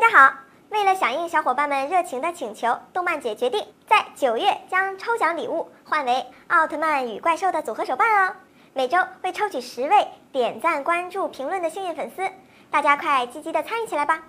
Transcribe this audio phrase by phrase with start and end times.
[0.00, 0.34] 大家好
[0.70, 8.34] 为了响应小伙伴们热情的请求，动漫姐决定在九月将抽奖礼物换为奥特曼与怪兽的组合手办哦。
[8.72, 12.26] 每周会抽取十位点赞、关注、评论的幸运粉丝，
[12.70, 14.22] 大家快积极的参与起来吧！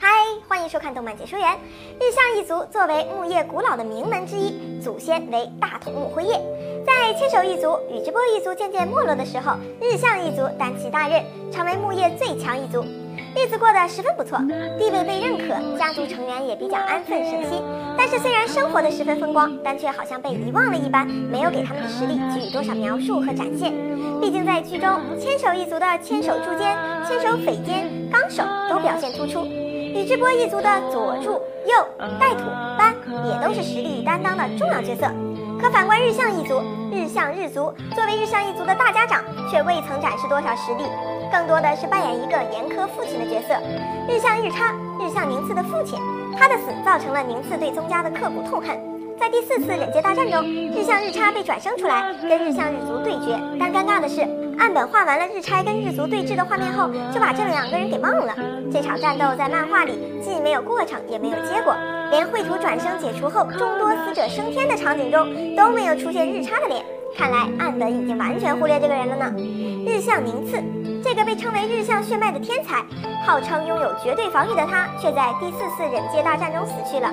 [0.00, 0.08] 嗨，
[0.48, 1.58] 欢迎收看动漫解说员。
[2.00, 6.40] 日向一族作为木叶古老的名门之一，祖先为大筒木辉夜。
[6.86, 11.22] 在千手一族、宇智波一族渐渐没落的时候，日向一族担起大任，
[11.52, 12.82] 成为木叶最强一族。
[13.36, 14.38] 日子过得十分不错，
[14.78, 17.62] 地位被认可，家族成员也比较安分省心。
[17.96, 23.72] 但是虽然生活的十分风光，但却好像被遗忘了一般，没有给他们的实力给予多少描述和展现。
[24.20, 32.44] 毕竟在剧中，千手一族的千手柱间、千手匪间、纲手都表现突出，宇智波一族的佐助、右、带土、
[32.78, 32.94] 斑
[33.26, 35.06] 也都是实力与担当的重要角色。
[35.60, 36.62] 可反观日向一族，
[36.92, 40.84] 日向日族作为日向一族的大家长，却未曾展示多少实力，
[41.32, 43.54] 更多的是扮演一个严苛父亲的角色。
[44.08, 45.98] 日向日差，日向宁次的父亲，
[46.38, 48.78] 他的死造成了宁次对宗家的刻骨痛恨。
[49.18, 54.22] 在第四次忍界大战中，日向日差被转生出来跟日向日族对决，但尴尬的是，
[54.58, 58.34] 岸本画完了日差跟日族对峙的画面后，就把这两个人给忘了。
[58.72, 61.76] 这场战斗在漫画里既没有过程，也没有结果。
[62.10, 66.84] 连绘图转生解除后，众多死者升天的场景中都没有出现日差的脸，
[67.16, 69.32] 看来岸本已经完全忽略这个人了呢。
[69.86, 70.62] 日向宁次，
[71.02, 72.84] 这个被称为日向血脉的天才，
[73.24, 77.10] 号称拥有绝对防御的他，却在第四次忍界大战中死去了。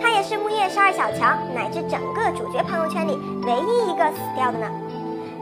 [0.00, 4.66] 他也是木叶十二小强乃至整个主角朋友圈里唯一一个死掉的呢。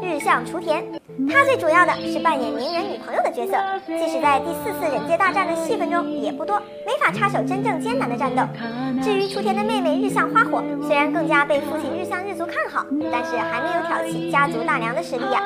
[0.02, 0.84] 日向雏田，
[1.28, 3.56] 他最主要的是扮演鸣人女朋友的角色，
[3.86, 8.42] 即使在第四次忍界大战的戏份中也不多，没法插手真正艰难的战斗。
[9.02, 15.40] 至于雏田的妹妹日向花火，虽然更加被父亲日向日族看好，但是还没有挑起家族大梁的实力呀。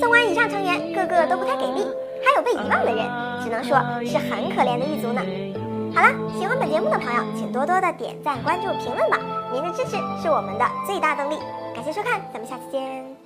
[0.00, 1.86] 纵观以上成员，个个都不太给力，
[2.24, 3.06] 还有被遗忘的人，
[3.42, 5.20] 只能说是很可怜的一族呢。
[5.94, 9.18] 好了，喜欢本节目的朋友，请多多的点赞、关注、评论吧，
[9.52, 11.36] 您的支持是我们的最大动力。
[11.74, 13.25] 感谢收看，咱们下期见。